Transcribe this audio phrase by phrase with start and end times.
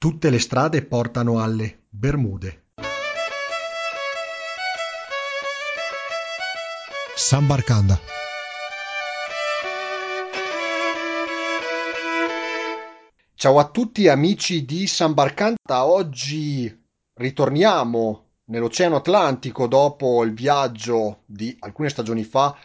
[0.00, 2.66] Tutte le strade portano alle Bermude.
[7.16, 7.98] Sambarcanda.
[13.34, 16.72] Ciao a tutti amici di Sambarcanda, oggi
[17.14, 22.56] ritorniamo nell'Oceano Atlantico dopo il viaggio di alcune stagioni fa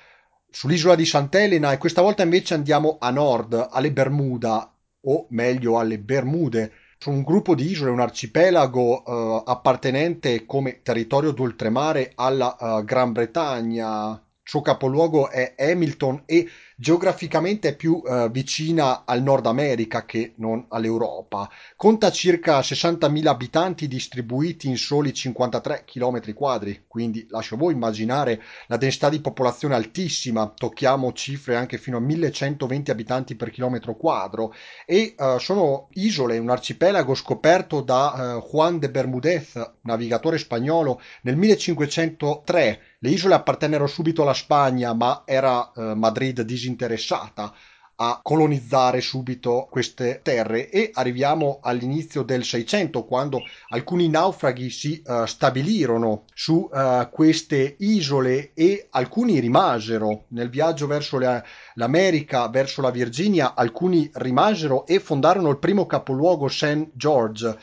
[0.51, 4.71] sull'isola di Sant'Elena e questa volta invece andiamo a nord, alle Bermuda,
[5.05, 6.73] o meglio alle Bermude.
[7.03, 13.11] Sono un gruppo di isole, un arcipelago eh, appartenente come territorio d'oltremare alla eh, Gran
[13.11, 14.11] Bretagna.
[14.11, 20.33] Il suo capoluogo è Hamilton e Geograficamente è più eh, vicina al Nord America che
[20.37, 21.49] non all'Europa.
[21.75, 28.77] Conta circa 60.000 abitanti distribuiti in soli 53 km quadri, quindi lascio voi immaginare la
[28.77, 34.53] densità di popolazione altissima, tocchiamo cifre anche fino a 1120 abitanti per chilometro quadro
[34.85, 41.35] e eh, sono isole, un arcipelago scoperto da eh, Juan de Bermudez, navigatore spagnolo, nel
[41.35, 47.53] 1503 le isole appartennero subito alla Spagna, ma era eh, Madrid disinteressata
[47.95, 55.25] a colonizzare subito queste terre e arriviamo all'inizio del 600 quando alcuni naufraghi si uh,
[55.25, 61.43] stabilirono su uh, queste isole e alcuni rimasero nel viaggio verso la,
[61.75, 66.87] l'America, verso la Virginia, alcuni rimasero e fondarono il primo capoluogo St.
[66.93, 67.57] George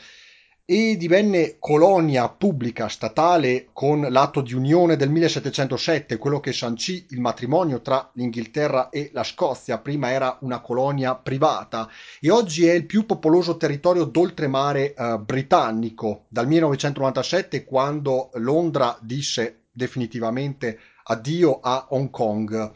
[0.71, 7.19] e divenne colonia pubblica statale con l'atto di unione del 1707, quello che sancì il
[7.19, 9.79] matrimonio tra l'Inghilterra e la Scozia.
[9.79, 11.89] Prima era una colonia privata
[12.21, 19.63] e oggi è il più popoloso territorio d'oltremare eh, britannico dal 1997 quando Londra disse
[19.73, 22.71] definitivamente addio a Hong Kong.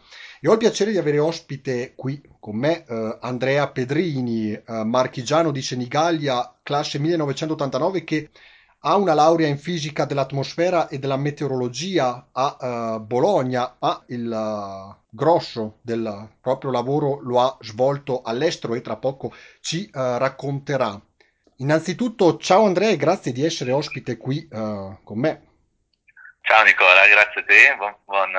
[0.46, 5.50] E ho il piacere di avere ospite qui con me eh, Andrea Pedrini, eh, marchigiano
[5.50, 8.30] di Senigallia, classe 1989, che
[8.82, 14.96] ha una laurea in fisica dell'atmosfera e della meteorologia a uh, Bologna, ha il uh,
[15.10, 21.02] grosso del proprio lavoro lo ha svolto all'estero e tra poco ci uh, racconterà.
[21.56, 25.42] Innanzitutto, ciao Andrea e grazie di essere ospite qui con me.
[26.42, 28.32] Ciao Nicola, grazie a te, buon, buon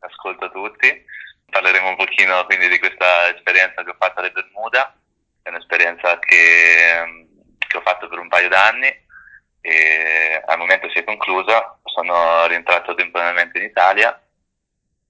[0.00, 1.08] ascolto a tutti
[1.50, 4.94] parleremo un pochino quindi di questa esperienza che ho fatto alle Bermuda,
[5.42, 7.26] è un'esperienza che,
[7.58, 9.08] che ho fatto per un paio d'anni
[9.60, 14.18] e al momento si è conclusa, sono rientrato temporaneamente in Italia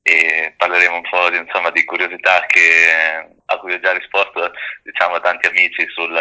[0.02, 4.50] e parleremo un po' di, insomma, di curiosità che, a cui ho già risposto
[4.82, 6.18] diciamo, tanti amici sul,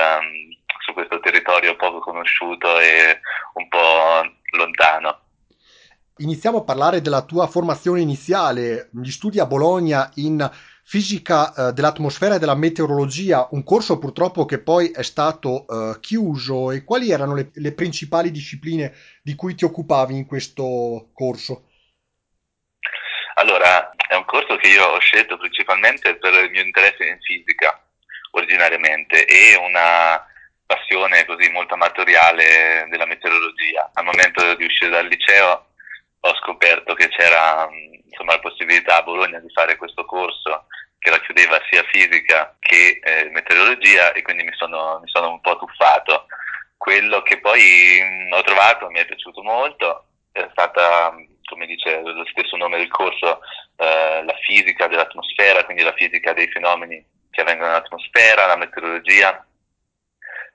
[0.79, 3.19] su questo territorio poco conosciuto e
[3.53, 4.21] un po'
[4.51, 5.21] lontano.
[6.19, 10.49] Iniziamo a parlare della tua formazione iniziale, gli studi a Bologna in
[10.83, 16.71] fisica eh, dell'atmosfera e della meteorologia, un corso purtroppo che poi è stato eh, chiuso.
[16.71, 18.93] E quali erano le, le, principali discipline
[19.23, 21.69] di cui ti occupavi in questo corso?
[23.35, 27.81] Allora, è un corso che io ho scelto principalmente per il mio interesse in fisica
[28.31, 30.21] originariamente e una
[30.65, 33.89] passione così molto amatoriale della meteorologia.
[33.93, 35.67] Al momento di uscire dal liceo
[36.21, 37.67] ho scoperto che c'era
[38.05, 40.65] insomma, la possibilità a Bologna di fare questo corso
[40.99, 45.57] che racchiudeva sia fisica che eh, meteorologia e quindi mi sono, mi sono, un po'
[45.57, 46.25] tuffato.
[46.75, 51.15] Quello che poi mh, ho trovato mi è piaciuto molto, è stata,
[51.45, 53.39] come dice lo stesso nome del corso,
[53.77, 59.45] eh, la fisica dell'atmosfera, quindi la fisica dei fenomeni che avvengono nell'atmosfera, la meteorologia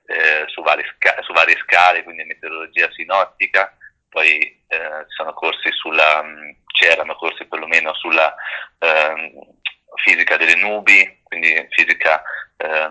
[0.05, 3.75] eh, su, varie sca- su varie scale, quindi meteorologia sinottica,
[4.09, 8.33] poi eh, sono corsi sulla, mm, c'erano corsi perlomeno sulla
[8.79, 9.31] eh,
[10.03, 12.21] fisica delle nubi, quindi fisica
[12.57, 12.89] eh,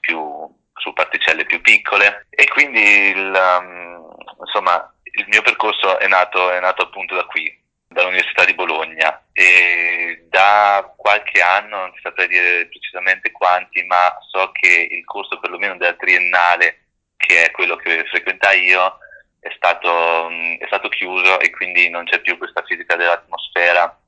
[0.00, 2.26] più su particelle più piccole.
[2.30, 7.56] E quindi il, um, insomma il mio percorso è nato, è nato appunto da qui,
[7.86, 9.24] dall'Università di Bologna.
[9.32, 15.76] E da qualche anno, non saprei dire precisamente quanti, ma so che il corso perlomeno
[15.76, 18.98] della triennale, che è quello che frequentai io,
[19.42, 23.98] è stato, mm, è stato chiuso e quindi non c'è più questa fisica dell'atmosfera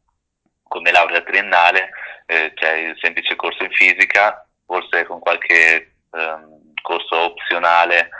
[0.62, 1.90] come laurea triennale,
[2.26, 8.10] eh, c'è il semplice corso in fisica, forse con qualche ehm, corso opzionale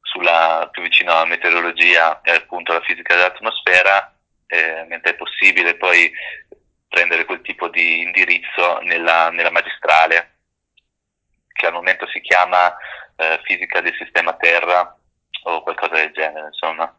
[0.00, 4.14] sulla, più vicino alla meteorologia e appunto alla fisica dell'atmosfera,
[4.46, 6.12] eh, mentre è possibile poi
[6.88, 10.36] prendere quel tipo di indirizzo nella, nella magistrale,
[11.52, 12.74] che al momento si chiama
[13.16, 14.96] eh, fisica del sistema Terra
[15.44, 16.94] o qualcosa del genere, insomma.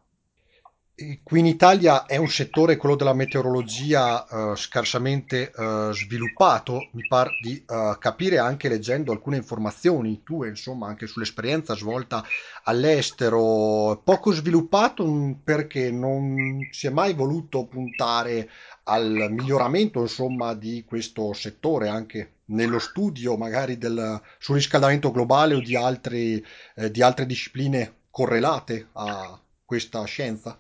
[1.24, 7.32] Qui in Italia è un settore, quello della meteorologia, eh, scarsamente eh, sviluppato, mi pare
[7.42, 12.24] di eh, capire anche leggendo alcune informazioni tue, insomma, anche sull'esperienza svolta
[12.66, 18.48] all'estero, poco sviluppato mm, perché non si è mai voluto puntare
[18.84, 25.76] al miglioramento, insomma, di questo settore, anche nello studio magari del surriscaldamento globale o di
[25.76, 26.46] altri,
[26.76, 30.56] eh, di altre discipline correlate a questa scienza.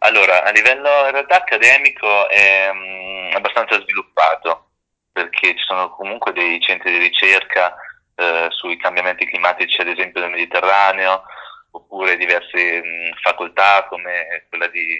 [0.00, 4.68] Allora, a livello in realtà accademico è um, abbastanza sviluppato
[5.10, 7.74] perché ci sono comunque dei centri di ricerca
[8.16, 11.22] eh, sui cambiamenti climatici, ad esempio del Mediterraneo,
[11.70, 14.98] oppure diverse mh, facoltà come quella di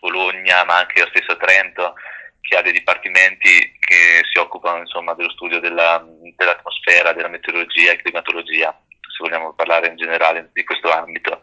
[0.00, 1.94] Bologna, ma anche la stessa Trento,
[2.40, 6.04] che ha dei dipartimenti che si occupano insomma, dello studio della,
[6.36, 8.76] dell'atmosfera, della meteorologia e climatologia,
[9.24, 11.40] vogliamo parlare in generale di questo ambito.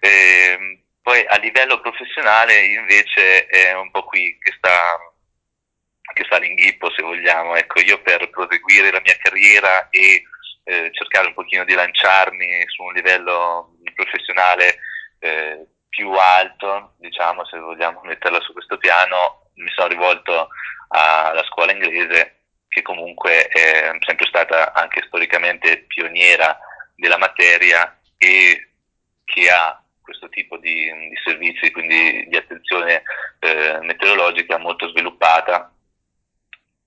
[0.00, 4.78] E, ehm, poi a livello professionale invece è un po' qui che sta,
[6.14, 7.54] che sta l'inghippo se vogliamo.
[7.56, 10.22] Ecco, io per proseguire la mia carriera e
[10.64, 14.78] eh, cercare un pochino di lanciarmi su un livello professionale
[15.18, 20.48] eh, più alto, diciamo, se vogliamo metterla su questo piano, mi sono rivolto
[20.88, 26.58] alla scuola inglese che comunque è sempre stata anche storicamente pioniera
[26.94, 28.68] della materia e
[29.24, 33.02] che ha questo tipo di, di servizi, quindi di attenzione
[33.40, 35.72] eh, meteorologica molto sviluppata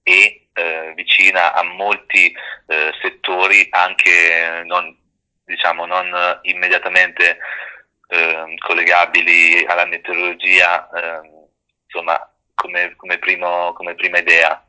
[0.03, 2.33] e eh, vicina a molti
[2.67, 4.95] eh, settori anche non,
[5.43, 7.39] diciamo, non immediatamente
[8.07, 11.47] ehm, collegabili alla meteorologia, ehm,
[11.85, 14.65] insomma, come, come, primo, come prima idea.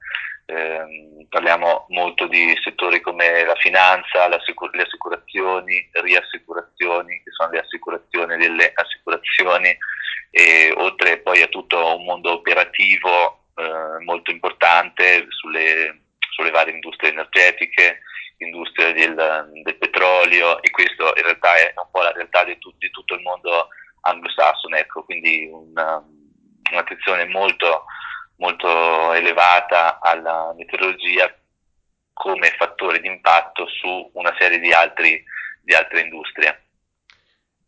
[0.51, 7.59] Eh, parliamo molto di settori come la finanza, l'assicur- le assicurazioni, riassicurazioni, che sono le
[7.59, 9.77] assicurazioni delle assicurazioni,
[10.31, 17.11] e oltre poi a tutto un mondo operativo eh, molto importante sulle, sulle, varie industrie
[17.11, 18.01] energetiche,
[18.39, 22.73] industrie del, del, petrolio e questo in realtà è un po' la realtà di, tu-
[22.79, 23.69] di tutto il mondo
[24.01, 26.03] anglosassone, ecco, quindi una,
[26.71, 27.85] un'attenzione molto
[28.39, 31.33] molto elevata alla meteorologia
[32.13, 35.23] come fattore di impatto su una serie di, altri,
[35.63, 36.63] di altre industrie.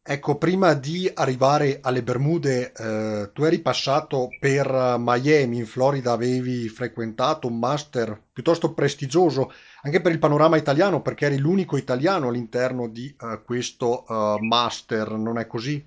[0.03, 6.69] Ecco, prima di arrivare alle Bermude, eh, tu eri passato per Miami, in Florida, avevi
[6.69, 9.53] frequentato un master piuttosto prestigioso
[9.83, 15.11] anche per il panorama italiano, perché eri l'unico italiano all'interno di uh, questo uh, master,
[15.13, 15.87] non è così?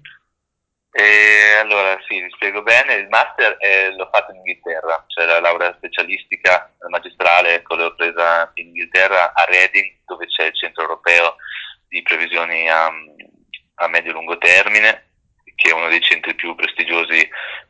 [0.95, 5.39] E allora sì, vi spiego bene, il master eh, l'ho fatto in Inghilterra, cioè la
[5.39, 11.37] laurea specialistica magistrale ecco, l'ho presa in Inghilterra a Reading dove c'è il centro europeo
[11.87, 12.91] di previsioni a,
[13.75, 15.07] a medio-lungo termine
[15.55, 17.27] che è uno dei centri più prestigiosi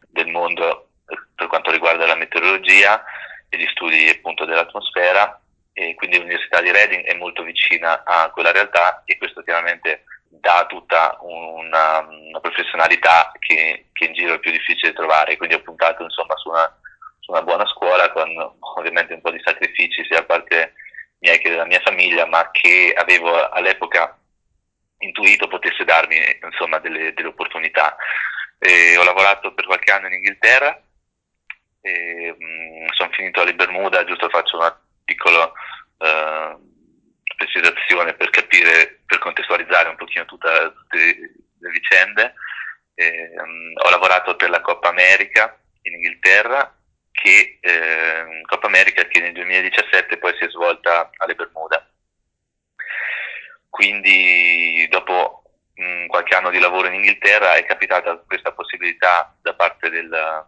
[0.10, 0.90] del mondo
[1.36, 3.04] per quanto riguarda la meteorologia
[3.48, 5.40] e gli studi appunto dell'atmosfera.
[5.76, 10.04] E quindi l'Università di Reading è molto vicina a quella realtà e questo chiaramente
[10.40, 15.62] dà tutta una, una professionalità che, che, in giro è più difficile trovare, quindi ho
[15.62, 16.80] puntato insomma su una,
[17.20, 18.30] su una buona scuola con
[18.78, 20.74] ovviamente un po' di sacrifici sia da parte
[21.20, 24.18] mia che della mia famiglia, ma che avevo all'epoca
[25.00, 27.96] intuito potesse darmi insomma delle, delle opportunità.
[28.60, 30.82] E ho lavorato per qualche anno in Inghilterra,
[32.94, 36.72] sono finito alle Bermuda, giusto faccio una piccola uh,
[37.36, 40.50] precisazione per capire, contestualizzare un pochino tutte
[40.90, 42.34] le vicende.
[42.94, 46.76] Eh, ho lavorato per la Coppa America in Inghilterra,
[47.12, 51.88] che, eh, Coppa America che nel 2017 poi si è svolta alle Bermuda.
[53.70, 59.90] Quindi dopo mh, qualche anno di lavoro in Inghilterra è capitata questa possibilità da parte
[59.90, 60.46] del,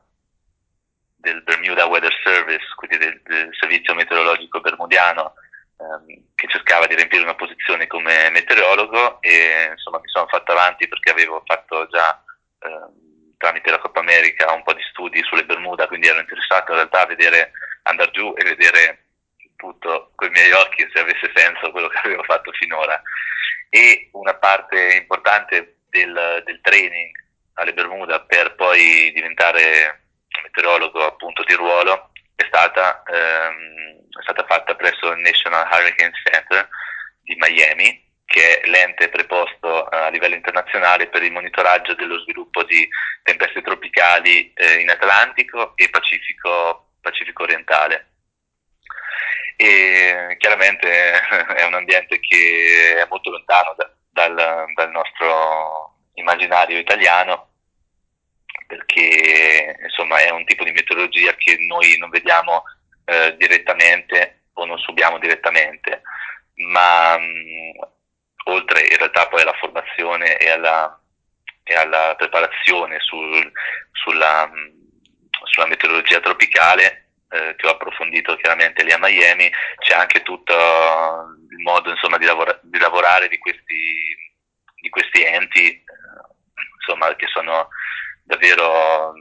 [1.16, 5.34] del Bermuda Weather Service, quindi del, del servizio meteorologico bermudiano,
[5.78, 10.88] ehm, che cercava di riempire una posizione come meteorologo e insomma mi sono fatto avanti
[10.88, 12.24] perché avevo fatto già
[12.60, 16.78] ehm, tramite la Coppa America un po' di studi sulle Bermuda, quindi ero interessato in
[16.78, 17.52] realtà a vedere,
[17.84, 19.04] andare giù e vedere
[19.56, 23.02] tutto con i miei occhi se avesse senso quello che avevo fatto finora.
[23.70, 27.12] E una parte importante del, del training
[27.54, 30.04] alle Bermuda per poi diventare
[30.44, 36.68] meteorologo appunto di ruolo è stata ehm, è stata fatta presso il National Hurricane Center
[37.22, 42.64] di Miami, che è l'ente preposto eh, a livello internazionale per il monitoraggio dello sviluppo
[42.64, 42.88] di
[43.24, 48.12] tempeste tropicali eh, in Atlantico e Pacifico, Pacifico orientale.
[49.58, 50.90] E chiaramente
[51.56, 57.50] è un ambiente che è molto lontano da, dal, dal nostro immaginario italiano
[58.86, 62.64] che insomma è un tipo di meteorologia che noi non vediamo
[63.06, 66.02] eh, direttamente o non subiamo direttamente,
[66.56, 71.00] ma mh, oltre in realtà poi alla formazione e alla,
[71.64, 73.52] e alla preparazione sul,
[73.92, 74.50] sulla,
[75.44, 81.60] sulla, meteorologia tropicale, eh, che ho approfondito chiaramente lì a Miami, c'è anche tutto il
[81.64, 84.16] modo insomma, di, lavora, di lavorare di questi,
[84.82, 85.84] di questi enti, eh,
[86.78, 87.68] insomma, che sono
[88.24, 89.14] davvero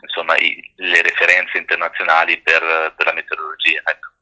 [0.00, 3.80] insomma, i, le referenze internazionali per, per la meteorologia.
[3.84, 4.14] Ecco.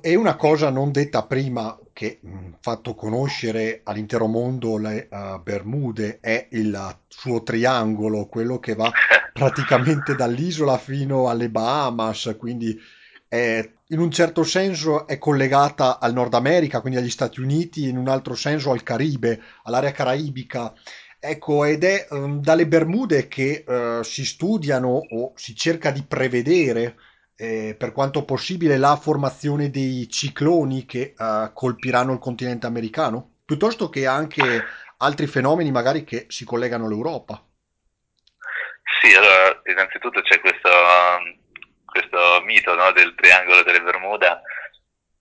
[0.00, 6.20] E una cosa non detta prima, che ha fatto conoscere all'intero mondo le uh, Bermude,
[6.20, 8.92] è il suo triangolo, quello che va
[9.32, 12.80] praticamente dall'isola fino alle Bahamas, quindi
[13.28, 17.98] è, in un certo senso è collegata al Nord America, quindi agli Stati Uniti, in
[17.98, 20.72] un altro senso al Caribe, all'area caraibica.
[21.20, 26.94] Ecco, ed è um, dalle Bermude che uh, si studiano o si cerca di prevedere
[27.36, 33.88] eh, per quanto possibile la formazione dei cicloni che uh, colpiranno il continente americano, piuttosto
[33.88, 34.62] che anche
[34.98, 37.44] altri fenomeni magari che si collegano all'Europa.
[39.00, 40.70] Sì, allora innanzitutto c'è questo,
[41.84, 44.40] questo mito no, del triangolo delle Bermuda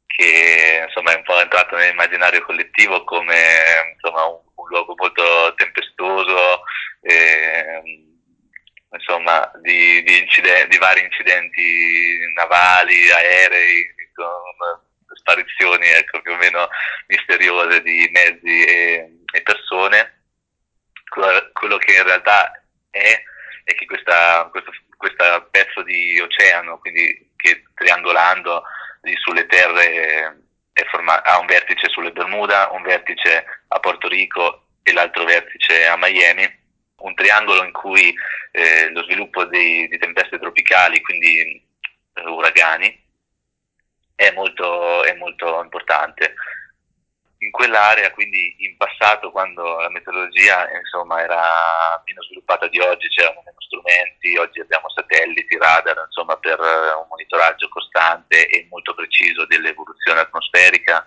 [0.06, 3.36] che insomma è un po' entrato nell'immaginario collettivo come
[3.94, 6.64] insomma, un, un luogo molto tempestoso.
[7.02, 8.08] Eh,
[8.92, 13.96] insomma, di, di, di, vari incidenti navali, aerei,
[15.14, 16.68] sparizioni ecco, più o meno
[17.08, 20.14] misteriose di mezzi e, e persone.
[21.54, 22.52] Quello che in realtà
[22.90, 23.24] è,
[23.64, 28.64] è che questa, questo questa pezzo di oceano, quindi che triangolando
[29.22, 30.42] sulle terre
[30.90, 35.96] forma- ha un vertice sulle Bermuda, un vertice a Porto Rico e l'altro vertice a
[35.98, 36.66] Miami
[36.98, 38.14] un triangolo in cui
[38.58, 41.64] eh, lo sviluppo dei, di tempeste tropicali, quindi
[42.14, 43.06] eh, uragani,
[44.16, 46.34] è molto, è molto importante.
[47.40, 53.44] In quell'area, quindi in passato, quando la meteorologia insomma, era meno sviluppata di oggi, c'erano
[53.46, 60.22] meno strumenti, oggi abbiamo satelliti, radar, insomma, per un monitoraggio costante e molto preciso dell'evoluzione
[60.22, 61.06] atmosferica,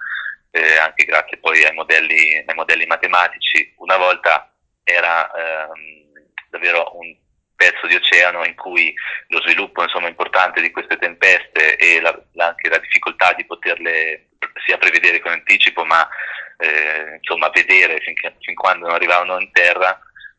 [0.52, 3.74] eh, anche grazie poi ai modelli, ai modelli matematici.
[3.78, 4.54] Una volta
[4.84, 6.12] era ehm,
[6.48, 7.12] davvero un
[7.60, 8.94] pezzo di oceano in cui
[9.28, 14.28] lo sviluppo insomma, importante di queste tempeste e la, la, anche la difficoltà di poterle
[14.64, 16.08] sia prevedere con anticipo ma
[16.56, 19.98] eh, insomma vedere finché, fin quando non arrivavano in terra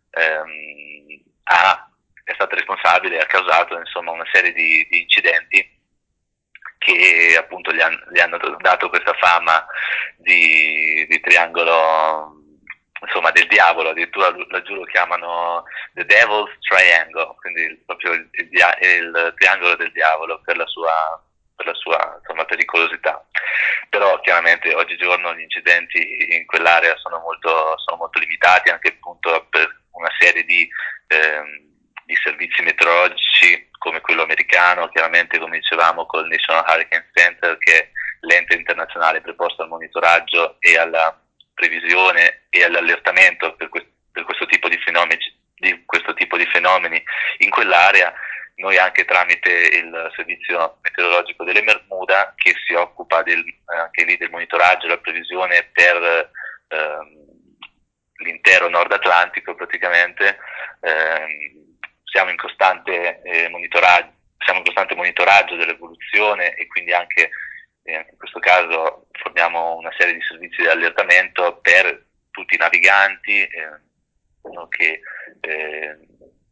[0.09, 1.91] ehm, ha,
[2.23, 5.79] è stato responsabile e ha causato insomma, una serie di, di incidenti
[6.79, 9.63] che appunto gli, han, gli, hanno dato questa fama
[10.17, 12.40] di, di triangolo
[13.01, 19.33] insomma del diavolo, addirittura laggiù lo chiamano The Devil's Triangle, quindi proprio il, il, il
[19.37, 21.21] triangolo del diavolo per la sua,
[21.55, 23.25] per la sua insomma, pericolosità.
[23.89, 29.81] Però chiaramente oggigiorno gli incidenti in quell'area sono molto, sono molto limitati anche appunto per
[29.91, 30.67] una serie di,
[31.07, 31.69] ehm,
[32.05, 37.89] di servizi meteorologici come quello americano, chiaramente come dicevamo col National Hurricane Center che è
[38.21, 41.19] l'ente internazionale preposto al monitoraggio e alla
[41.53, 45.19] previsione e all'allertamento per, que- per questo, tipo di fenomeni,
[45.55, 47.01] di questo tipo di fenomeni
[47.39, 48.13] in quell'area,
[48.55, 54.29] noi anche tramite il servizio meteorologico delle Bermuda che si occupa del, anche lì del
[54.29, 56.31] monitoraggio e della previsione per
[56.67, 57.31] ehm,
[58.23, 60.37] l'intero nord Atlantico praticamente,
[60.81, 67.29] ehm, siamo, in costante, eh, siamo in costante monitoraggio dell'evoluzione e quindi anche
[67.83, 73.79] in questo caso forniamo una serie di servizi di allertamento per tutti i naviganti, eh,
[74.69, 75.01] che
[75.41, 75.97] eh,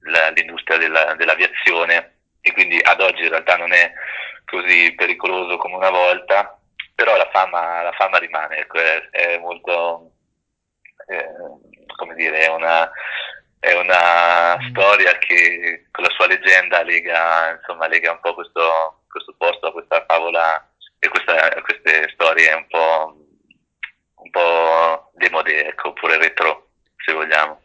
[0.01, 3.91] la, l'industria della, dell'aviazione e quindi ad oggi in realtà non è
[4.45, 6.59] così pericoloso come una volta,
[6.95, 10.12] però la fama, la fama rimane, ecco, è, è, molto,
[11.07, 11.27] eh,
[11.95, 12.89] come dire, è una,
[13.59, 14.69] è una mm.
[14.69, 19.71] storia che con la sua leggenda lega, insomma, lega un po' questo, questo posto a
[19.71, 20.68] questa favola
[21.00, 23.25] e questa, queste storie un po',
[24.15, 27.62] un po' demode, ecco, oppure retro, se vogliamo.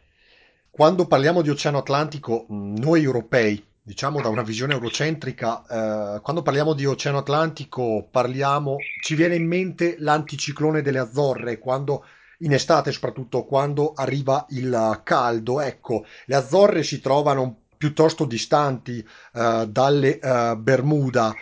[0.69, 6.73] Quando parliamo di Oceano Atlantico, noi europei, diciamo da una visione eurocentrica, eh, quando parliamo
[6.73, 12.05] di Oceano Atlantico parliamo, ci viene in mente l'anticiclone delle Azzorre, quando
[12.39, 19.65] in estate soprattutto quando arriva il caldo, ecco, le Azzorre si trovano piuttosto distanti eh,
[19.67, 21.33] dalle eh, Bermuda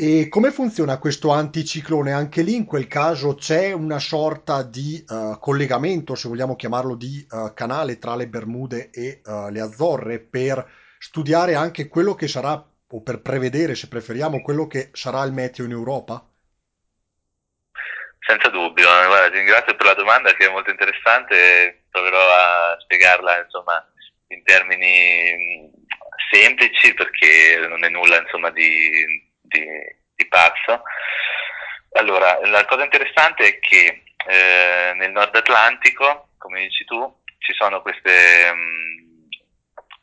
[0.00, 2.12] e come funziona questo anticiclone?
[2.12, 7.26] Anche lì in quel caso c'è una sorta di uh, collegamento, se vogliamo chiamarlo di
[7.28, 10.64] uh, canale tra le Bermude e uh, le Azzorre per
[11.00, 15.64] studiare anche quello che sarà, o per prevedere, se preferiamo, quello che sarà il meteo
[15.64, 16.24] in Europa?
[18.20, 23.42] Senza dubbio, guarda, ti ringrazio per la domanda che è molto interessante, proverò a spiegarla
[23.42, 23.84] insomma,
[24.28, 25.72] in termini
[26.30, 29.66] semplici perché non è nulla insomma, di, di,
[30.14, 30.82] di pazzo.
[31.92, 37.80] Allora, la cosa interessante è che eh, nel Nord Atlantico, come dici tu, ci sono
[37.80, 39.28] queste, mh,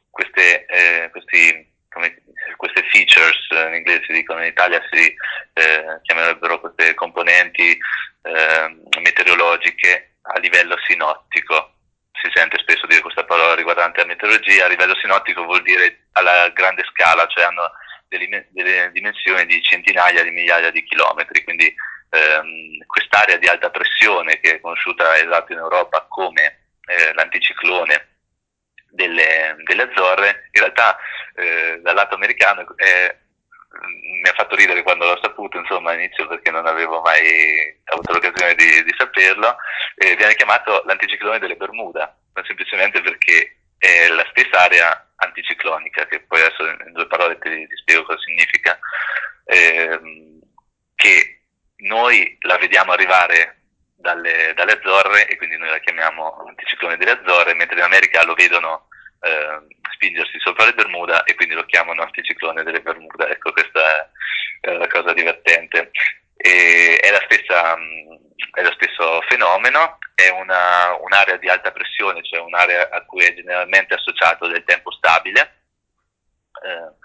[0.10, 2.24] queste, eh, questi, come,
[2.58, 5.16] queste features, in inglese si dicono, in Italia si
[5.54, 7.78] eh, chiamerebbero queste componenti
[8.24, 11.74] eh, meteorologiche a livello sinottico.
[12.12, 16.50] Si sente spesso dire questa parola riguardante la meteorologia, a livello sinottico vuol dire alla
[16.50, 17.70] grande scala, cioè hanno
[18.08, 21.74] delle, dimensioni di centinaia di migliaia di chilometri, quindi
[22.10, 28.14] ehm, quest'area di alta pressione che è conosciuta esatto in Europa come eh, l'anticiclone
[28.90, 30.98] delle, delle, Azzorre, in realtà
[31.36, 33.16] eh, dal lato americano è,
[34.22, 38.56] mi ha fatto ridere quando l'ho saputo, insomma, all'inizio perché non avevo mai avuto l'occasione
[38.56, 39.58] di, di saperlo,
[39.96, 46.42] eh, viene chiamato l'anticiclone delle Bermuda, semplicemente perché è la stessa area anticiclonica, che poi
[46.42, 48.78] adesso in due parole ti, ti spiego cosa significa,
[49.46, 50.40] ehm,
[50.96, 51.42] che
[51.78, 53.62] noi la vediamo arrivare
[53.96, 58.34] dalle, dalle, Azzorre e quindi noi la chiamiamo anticiclone delle Azzorre, mentre in America lo
[58.34, 58.88] vedono
[59.22, 63.28] eh, spingersi sopra le Bermuda e quindi lo chiamano anticiclone delle Bermuda.
[63.30, 63.80] Ecco, questa
[64.62, 65.92] è, è la cosa divertente.
[66.38, 67.76] E è, stessa,
[68.52, 73.34] è lo stesso fenomeno, è una, un'area di alta pressione, cioè un'area a cui è
[73.34, 75.64] generalmente associato del tempo stabile,
[76.64, 77.04] eh,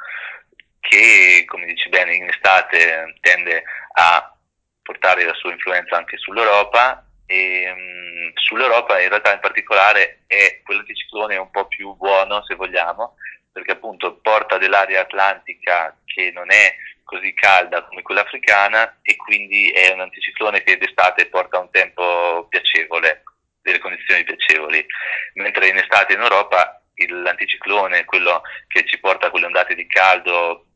[0.81, 4.35] che come dici bene in estate tende a
[4.83, 11.37] portare la sua influenza anche sull'Europa e um, sull'Europa in realtà in particolare è quell'anticiclone
[11.37, 13.17] un po' più buono se vogliamo
[13.53, 16.75] perché appunto porta dell'aria atlantica che non è
[17.11, 22.47] così calda come quella africana e quindi è un anticiclone che d'estate porta un tempo
[22.49, 23.25] piacevole,
[23.61, 24.87] delle condizioni piacevoli,
[25.35, 30.67] mentre in estate in Europa l'anticiclone, quello che ci porta a quelle ondate di caldo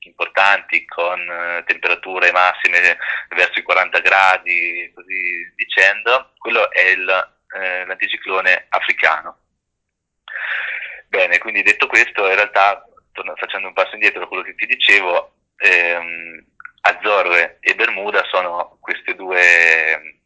[0.00, 7.08] importanti con eh, temperature massime verso i 40 gradi così dicendo, quello è il,
[7.54, 9.38] eh, l'anticiclone africano.
[11.06, 12.82] Bene, quindi detto questo, in realtà,
[13.36, 16.44] facendo un passo indietro a quello che ti dicevo, ehm,
[16.82, 20.20] Azzorre e Bermuda sono questi due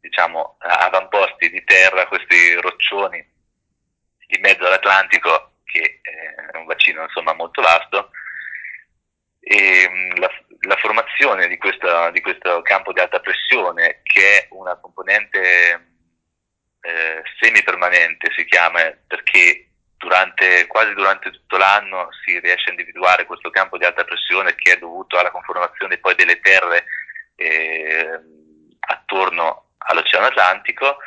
[0.00, 7.62] diciamo, avamposti di terra, questi roccioni in mezzo all'Atlantico, che è un bacino insomma, molto
[7.62, 8.10] vasto,
[9.40, 14.46] e mm, la, la formazione di, questa, di, questo campo di alta pressione, che è
[14.50, 15.88] una componente
[16.80, 23.50] eh, semipermanente, si chiama, perché durante, quasi durante tutto l'anno si riesce a individuare questo
[23.50, 26.86] campo di alta pressione che è dovuto alla conformazione poi delle terre
[27.36, 28.20] eh,
[28.80, 30.98] attorno all'Oceano Atlantico.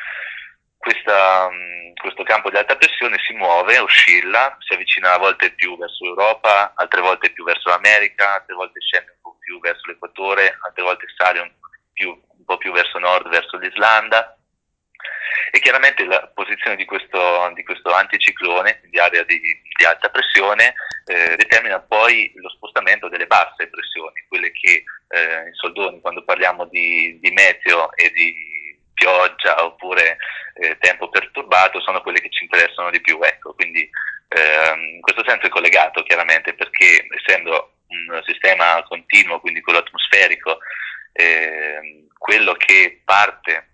[0.77, 5.77] Questa, mm, questo campo di alta pressione si muove, oscilla, si avvicina a volte più
[5.77, 10.57] verso l'Europa, altre volte più verso l'America, altre volte scende un po' più verso l'Equatore,
[10.65, 11.51] altre volte sale un,
[11.93, 14.37] più, un po' più verso nord, verso l'Islanda.
[15.51, 20.73] E chiaramente la posizione di questo, di questo anticiclone, di area di, di alta pressione,
[21.05, 26.65] eh, determina poi lo spostamento delle basse pressioni, quelle che eh, in soldoni quando parliamo
[26.65, 30.17] di, di meteo e di pioggia oppure
[30.55, 33.19] eh, tempo perturbato sono quelle che ci interessano di più.
[33.21, 33.87] Ecco, quindi
[34.29, 40.57] ehm, in questo senso è collegato chiaramente perché essendo un sistema continuo, quindi quello atmosferico,
[41.11, 43.72] eh, quello che parte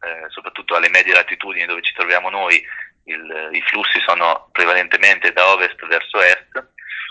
[0.00, 2.62] eh, soprattutto alle medie latitudini dove ci troviamo noi,
[3.04, 6.68] il, i flussi sono prevalentemente da ovest verso est,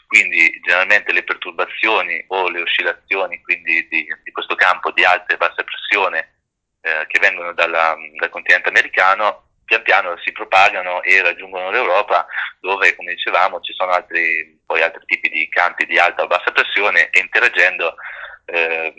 [0.07, 5.37] quindi generalmente le perturbazioni o le oscillazioni quindi di, di questo campo di alta e
[5.37, 6.33] bassa pressione
[6.81, 12.25] eh, che vengono dalla, dal continente americano pian piano si propagano e raggiungono l'Europa
[12.59, 16.51] dove come dicevamo ci sono altri, poi altri tipi di campi di alta o bassa
[16.51, 17.93] pressione e interagendo
[18.45, 18.93] eh,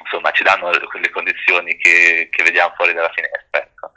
[0.00, 3.92] insomma ci danno quelle condizioni che, che vediamo fuori dalla finestra ecco.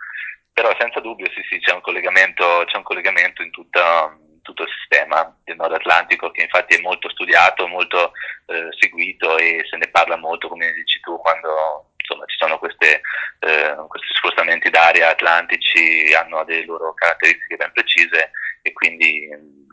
[0.52, 4.64] però senza dubbio sì sì c'è un collegamento, c'è un collegamento in, tutta, in tutto
[4.64, 8.12] il sistema del Nord Atlantico che infatti è molto studiato molto
[8.48, 13.02] eh, seguito e se ne parla molto come dici tu quando insomma, ci sono queste,
[13.40, 18.32] eh, questi spostamenti d'aria atlantici, hanno delle loro caratteristiche ben precise
[18.62, 19.66] e quindi mm,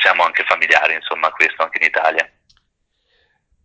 [0.00, 2.30] siamo anche familiari insomma, a questo anche in Italia.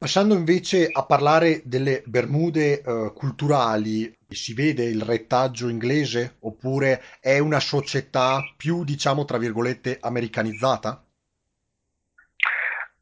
[0.04, 7.39] Passando invece a parlare delle Bermude eh, culturali, si vede il retaggio inglese oppure è
[7.39, 11.02] una società più, diciamo, tra virgolette, americanizzata?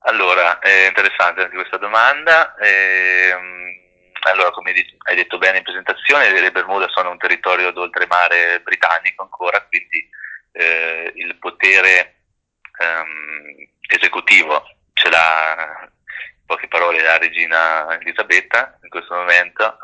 [0.01, 2.53] Allora, è interessante anche questa domanda.
[2.59, 3.79] Ehm,
[4.29, 9.59] allora, come hai detto bene in presentazione, le Bermuda sono un territorio d'oltremare britannico ancora,
[9.67, 10.07] quindi
[10.51, 12.25] eh, il potere
[12.77, 14.61] ehm, esecutivo
[14.93, 15.89] ce l'ha
[16.51, 19.77] poche parole la regina Elisabetta in questo momento,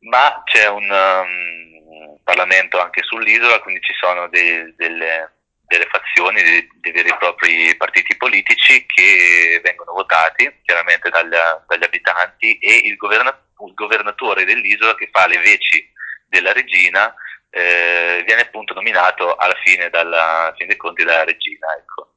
[0.00, 5.32] ma c'è un um, Parlamento anche sull'isola, quindi ci sono dei, delle,
[5.66, 11.84] delle, fazioni, dei, dei, veri e propri partiti politici che vengono votati chiaramente dagli, dagli
[11.84, 13.28] abitanti e il, governa,
[13.66, 15.92] il, governatore dell'isola che fa le veci
[16.26, 17.14] della regina
[17.50, 21.66] eh, viene appunto nominato alla fine, dalla, a fin dei conti dalla regina.
[21.76, 22.14] Ecco.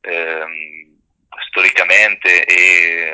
[0.00, 0.96] Eh,
[1.48, 3.12] storicamente e,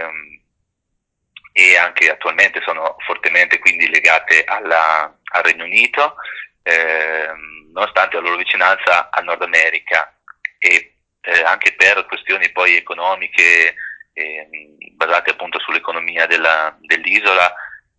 [1.52, 6.16] e, anche attualmente sono fortemente quindi legate alla, al Regno Unito,
[6.62, 7.28] eh,
[7.72, 10.12] nonostante la loro vicinanza al Nord America.
[10.58, 13.74] E eh, anche per questioni poi economiche
[14.12, 14.48] eh,
[14.92, 17.52] basate appunto sull'economia della, dell'isola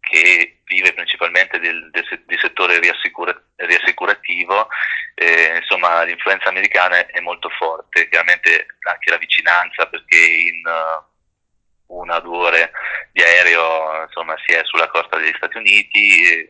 [0.09, 4.67] che vive principalmente del, del, del settore riassicura, riassicurativo,
[5.15, 12.17] eh, insomma l'influenza americana è molto forte, chiaramente anche la vicinanza perché in uh, una
[12.17, 12.71] o due ore
[13.11, 16.47] di aereo insomma, si è sulla costa degli Stati Uniti,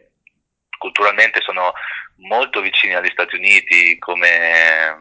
[0.78, 1.74] culturalmente sono
[2.28, 4.96] molto vicini agli Stati Uniti come,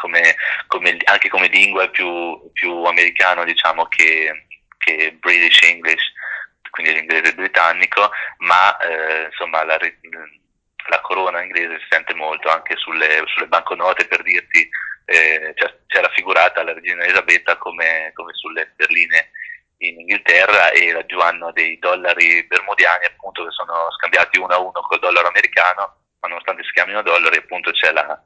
[0.00, 4.46] come, come, anche come lingua più, più americano diciamo che,
[4.78, 6.16] che British English
[6.70, 13.22] quindi l'inglese britannico, ma eh, insomma la, la, corona inglese si sente molto anche sulle,
[13.26, 14.68] sulle banconote per dirti
[15.04, 19.30] eh, c'è raffigurata la regina Elisabetta come, come, sulle sterline
[19.78, 24.80] in Inghilterra e laggiù hanno dei dollari bermudiani appunto che sono scambiati uno a uno
[24.82, 28.20] col dollaro americano ma nonostante si chiamino dollari appunto c'è, la,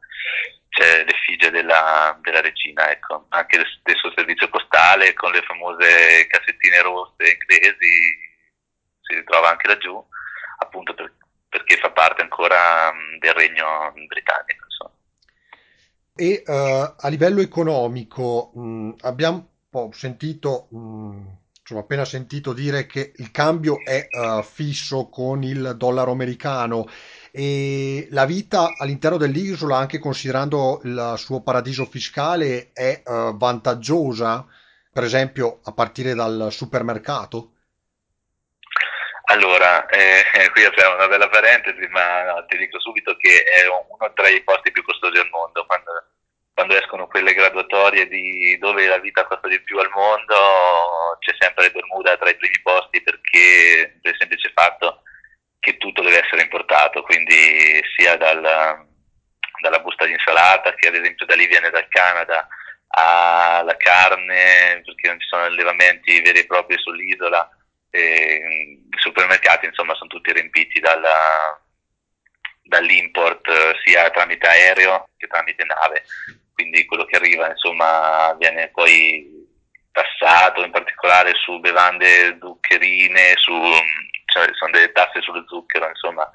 [0.71, 3.27] c'è l'effigie della, della regina ecco.
[3.29, 8.31] anche lo stesso servizio postale con le famose cassettine rosse inglesi
[9.13, 10.03] si ritrova anche laggiù,
[10.59, 11.13] appunto per,
[11.49, 14.65] perché fa parte ancora um, del regno britannico.
[14.65, 14.91] Insomma.
[16.15, 19.49] E uh, a livello economico mh, abbiamo
[19.93, 21.21] sentito, mh,
[21.61, 26.87] insomma, appena sentito dire che il cambio è uh, fisso con il dollaro americano
[27.31, 34.47] e la vita all'interno dell'isola, anche considerando il suo paradiso fiscale, è uh, vantaggiosa,
[34.93, 37.52] per esempio a partire dal supermercato?
[39.33, 44.13] Allora, eh, qui apriamo una bella parentesi, ma no, ti dico subito che è uno
[44.13, 45.65] tra i posti più costosi al mondo.
[45.65, 45.91] Quando,
[46.53, 51.71] quando, escono quelle graduatorie di dove la vita costa di più al mondo, c'è sempre
[51.71, 55.01] Bermuda tra i primi posti perché per il semplice fatto
[55.61, 58.43] che tutto deve essere importato, quindi sia dal,
[59.63, 62.47] dalla busta di insalata che ad esempio da lì viene dal Canada
[62.89, 67.49] alla carne, perché non ci sono allevamenti veri e propri sull'isola
[67.93, 71.61] e, I supermercati insomma sono tutti riempiti dalla,
[72.63, 76.05] dall'import eh, sia tramite aereo che tramite nave,
[76.55, 79.41] quindi quello che arriva insomma viene poi
[79.93, 83.53] tassato in particolare su bevande zuccherine, su,
[84.27, 86.29] cioè, sono delle tasse sullo zucchero insomma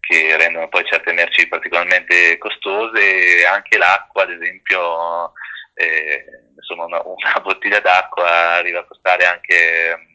[0.00, 5.32] che rendono poi certe merci particolarmente costose anche l'acqua ad esempio
[5.74, 6.24] eh,
[6.56, 10.11] insomma una, una bottiglia d'acqua arriva a costare anche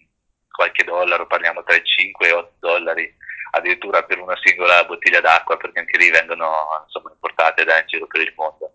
[0.58, 3.16] qualche dollaro, parliamo tra i 5 e 8 dollari
[3.52, 6.52] addirittura per una singola bottiglia d'acqua perché anche lì vengono
[6.84, 8.74] insomma, importate da in giro per il mondo.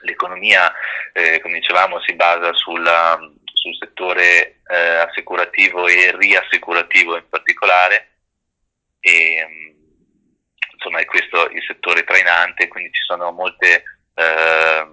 [0.00, 0.72] L'economia,
[1.12, 8.08] eh, come dicevamo, si basa sulla, sul settore eh, assicurativo e riassicurativo in particolare
[9.00, 9.46] e
[10.72, 13.82] insomma è questo il settore trainante, quindi ci sono molte
[14.14, 14.86] eh,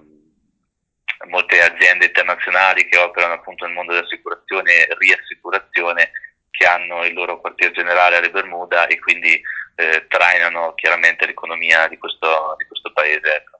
[1.28, 6.12] molte aziende internazionali che operano appunto nel mondo dell'assicurazione e riassicurazione
[6.50, 9.42] che hanno il loro quartier generale alle Bermuda e quindi
[9.76, 13.36] eh, trainano chiaramente l'economia di questo, di questo paese.
[13.36, 13.60] Ecco.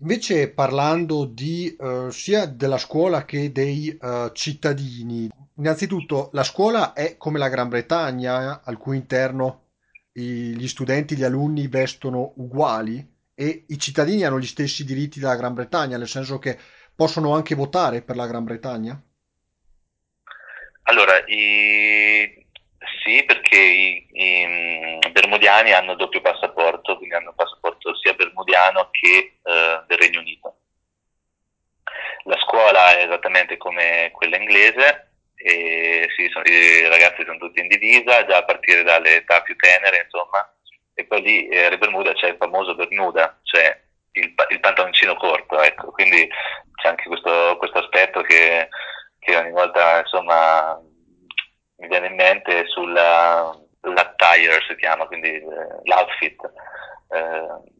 [0.00, 7.18] Invece parlando di, uh, sia della scuola che dei uh, cittadini, innanzitutto la scuola è
[7.18, 9.66] come la Gran Bretagna, al cui interno
[10.12, 13.06] gli studenti, gli alunni vestono uguali?
[13.40, 16.58] E i cittadini hanno gli stessi diritti della Gran Bretagna, nel senso che
[16.94, 19.00] possono anche votare per la Gran Bretagna?
[20.82, 22.46] Allora, i...
[23.02, 29.38] sì, perché i, i mm, bermudiani hanno doppio passaporto, quindi hanno passaporto sia bermudiano che
[29.42, 30.56] eh, del Regno Unito.
[32.24, 38.26] La scuola è esattamente come quella inglese, sì, sono, i ragazzi sono tutti in divisa,
[38.26, 40.46] già a partire dalle età più tenere, insomma,
[41.00, 43.80] e poi lì eh, alle Bermuda c'è il famoso Bermuda, cioè
[44.12, 46.28] il, il pantaloncino corto, ecco, quindi
[46.74, 48.68] c'è anche questo, questo aspetto che,
[49.18, 50.78] che, ogni volta, insomma,
[51.76, 53.50] mi viene in mente sulla
[53.82, 55.42] l'attire si chiama, quindi eh,
[55.84, 56.52] l'outfit
[57.12, 57.70] eh,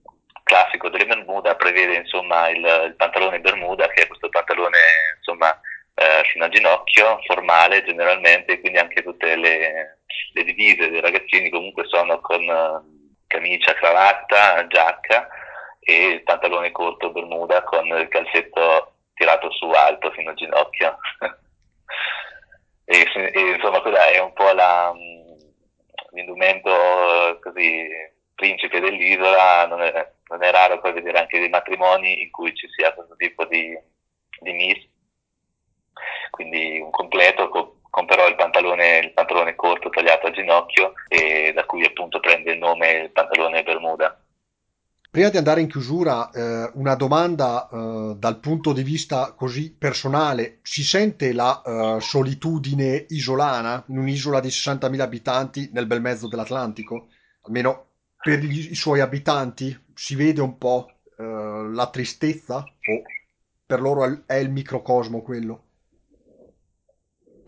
[0.44, 4.78] classico delle Bermuda prevede insomma il, il pantalone Bermuda che è questo pantalone
[5.18, 5.60] insomma
[5.94, 9.98] eh, fino al ginocchio, formale generalmente, quindi anche tutte le,
[10.32, 12.99] le divise dei ragazzini comunque sono con
[13.30, 15.28] camicia, cravatta, giacca
[15.78, 20.98] e pantalone corto bermuda con il calzetto tirato su alto fino al ginocchio.
[22.84, 24.92] e, e, insomma quella è un po' la,
[26.10, 27.88] l'indumento così
[28.34, 32.68] principe dell'isola, non è, non è, raro poi vedere anche dei matrimoni in cui ci
[32.68, 33.78] sia questo tipo di,
[34.40, 34.88] di miss
[36.30, 41.52] quindi un completo con, con però il pantalone, il pantalone corto tagliato a ginocchio e
[41.52, 44.16] da cui appunto prende il nome il pantalone Bermuda.
[45.10, 50.60] Prima di andare in chiusura, eh, una domanda eh, dal punto di vista così personale.
[50.62, 57.08] Si sente la eh, solitudine isolana in un'isola di 60.000 abitanti nel bel mezzo dell'Atlantico?
[57.42, 57.86] Almeno
[58.22, 63.02] per gli, i suoi abitanti si vede un po' eh, la tristezza o
[63.66, 65.69] per loro è il microcosmo quello?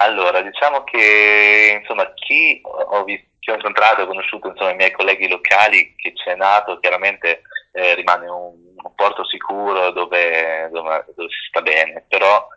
[0.03, 5.29] Allora, diciamo che insomma, chi ho, chi ho incontrato, ho conosciuto insomma, i miei colleghi
[5.29, 11.47] locali, che c'è nato, chiaramente eh, rimane un, un, porto sicuro dove, dove, dove, si
[11.49, 12.49] sta bene, però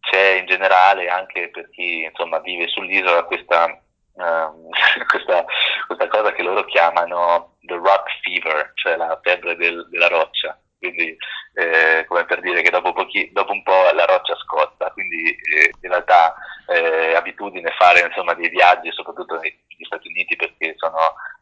[0.00, 3.66] c'è in generale anche per chi insomma, vive sull'isola questa,
[4.14, 4.68] um,
[5.08, 5.44] questa,
[5.86, 11.16] questa, cosa che loro chiamano the rock fever, cioè la febbre del, della roccia quindi
[11.54, 15.72] eh, come per dire che dopo, pochi, dopo, un po' la roccia scotta, quindi eh,
[15.82, 16.34] in realtà
[16.66, 20.96] eh, abitudine fare insomma, dei viaggi, soprattutto negli Stati Uniti perché sono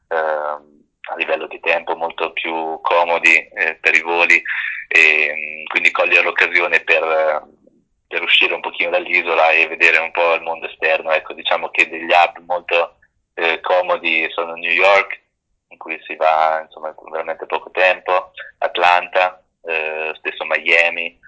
[0.08, 0.78] ehm,
[1.10, 4.42] a livello di tempo molto più comodi eh, per i voli
[4.88, 7.46] e mm, quindi cogliere l'occasione per,
[8.06, 11.12] per, uscire un pochino dall'isola e vedere un po' il mondo esterno.
[11.12, 12.96] Ecco, diciamo che degli hub molto
[13.34, 15.20] eh, comodi sono New York,
[15.68, 21.18] in cui si va insomma veramente poco tempo, Atlanta, eh, stesso Miami,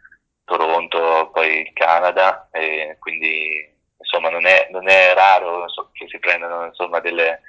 [0.44, 6.66] Toronto, poi Canada, e quindi insomma non è, non è raro so, che si prendano
[6.66, 7.42] insomma delle,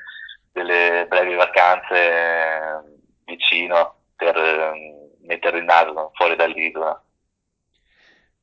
[0.51, 2.81] delle brevi vacanze eh,
[3.25, 7.01] vicino per eh, mettere il naso fuori dall'isola.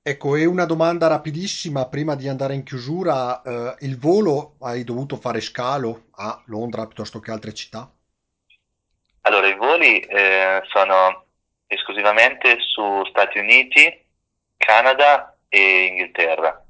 [0.01, 3.43] Ecco, e una domanda rapidissima prima di andare in chiusura.
[3.43, 7.93] Eh, il volo hai dovuto fare scalo a Londra piuttosto che altre città?
[9.29, 11.27] Allora, i voli eh, sono
[11.67, 14.03] esclusivamente su Stati Uniti,
[14.57, 16.65] Canada e Inghilterra.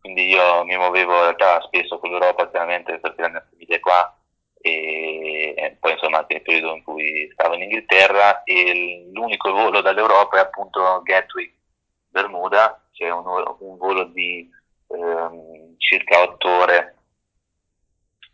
[0.00, 3.80] Quindi io mi muovevo in realtà spesso con l'Europa, chiaramente perché la mia famiglia è
[3.80, 4.16] qua,
[4.62, 10.38] e poi insomma anche nel periodo in cui stavo in Inghilterra e l'unico volo dall'Europa
[10.38, 11.52] è appunto Gatwick
[12.08, 14.48] Bermuda, che è un, un volo di
[14.86, 16.96] ehm, circa 8 ore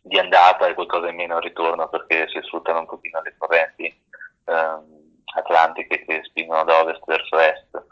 [0.06, 4.02] di andata e qualcosa in meno al ritorno perché si sfruttano un pochino le correnti
[4.44, 7.82] ehm, atlantiche che spingono da ovest verso est.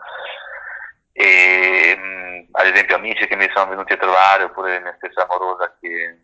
[1.13, 5.27] E, mh, mm, ad esempio amici che mi sono venuti a trovare oppure mia stessa
[5.27, 6.19] amorosa che,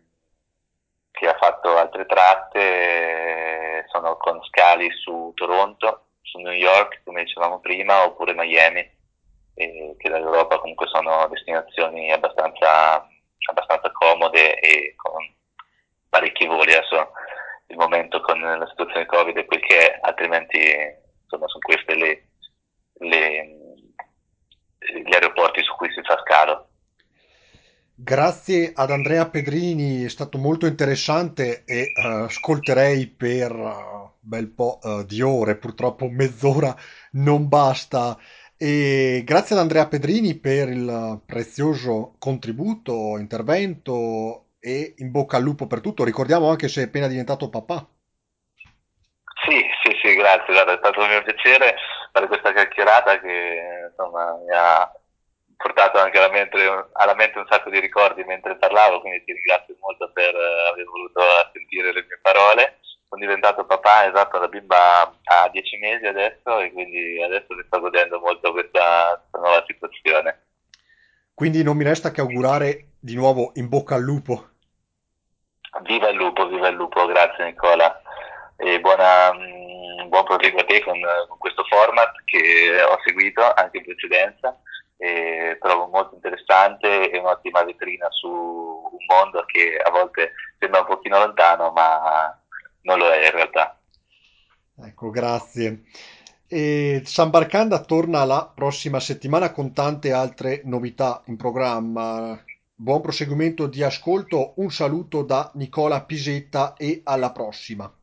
[1.11, 7.23] che ha fatto altre tratte eh, sono con scali su Toronto, su New York come
[7.23, 8.87] dicevamo prima oppure Miami
[9.55, 13.07] eh, che dall'Europa comunque sono destinazioni abbastanza,
[13.49, 15.37] abbastanza comode e con
[16.09, 17.11] parecchi voli adesso
[17.67, 20.57] il momento con la situazione Covid è quel che è, altrimenti
[21.23, 22.27] insomma sono questi
[25.03, 26.67] gli aeroporti su cui si fa scalo.
[27.93, 34.47] Grazie ad Andrea Pedrini, è stato molto interessante e uh, ascolterei per un uh, bel
[34.47, 36.73] po' uh, di ore, purtroppo mezz'ora
[37.11, 38.17] non basta.
[38.55, 45.67] E grazie ad Andrea Pedrini per il prezioso contributo, intervento e in bocca al lupo
[45.67, 46.03] per tutto.
[46.03, 47.87] Ricordiamo anche se è appena diventato papà.
[49.47, 51.75] Sì, sì, sì, grazie, guarda, è stato un mio piacere
[52.11, 54.91] fare questa chiacchierata che insomma mi ha
[55.55, 56.57] portato anche alla mente,
[56.93, 61.21] alla mente un sacco di ricordi mentre parlavo, quindi ti ringrazio molto per aver voluto
[61.53, 62.79] sentire le mie parole.
[63.09, 67.79] Sono diventato papà, esatto, la bimba ha dieci mesi adesso e quindi adesso mi sto
[67.79, 70.48] godendo molto questa, questa nuova situazione.
[71.39, 74.49] Quindi non mi resta che augurare di nuovo in bocca al lupo.
[75.83, 78.01] Viva il lupo, viva il lupo, grazie Nicola.
[78.57, 80.99] E buona, mm, buon proseguo a te con,
[81.29, 84.59] con, questo format che ho seguito anche in precedenza
[84.97, 90.87] e trovo molto interessante e un'ottima vetrina su un mondo che a volte sembra un
[90.87, 92.37] pochino lontano, ma
[92.81, 93.79] non lo è in realtà.
[94.83, 95.83] Ecco, grazie.
[96.51, 102.43] E San Barcanda torna la prossima settimana con tante altre novità in programma.
[102.73, 107.93] Buon proseguimento di ascolto, un saluto da Nicola Pisetta e alla prossima.